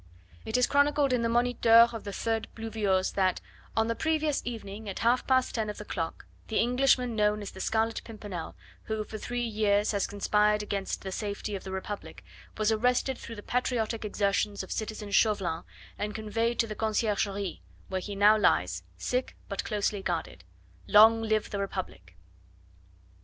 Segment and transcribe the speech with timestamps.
[0.45, 3.39] It is chronicled in the Moniteur of the 3rd Pluviose that,
[3.77, 7.51] "on the previous evening, at half past ten of the clock, the Englishman known as
[7.51, 12.25] the Scarlet Pimpernel, who for three years has conspired against the safety of the Republic,
[12.57, 15.61] was arrested through the patriotic exertions of citizen Chauvelin,
[15.99, 20.43] and conveyed to the Conciergerie, where he now lies sick, but closely guarded.
[20.87, 22.15] Long live the Republic!"